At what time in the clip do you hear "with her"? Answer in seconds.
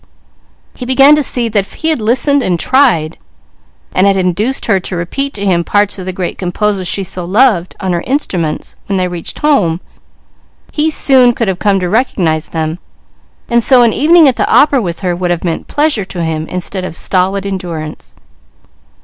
14.81-15.15